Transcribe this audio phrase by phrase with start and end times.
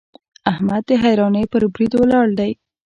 [0.51, 2.51] احمد د حيرانۍ پر بريد ولاړ دی.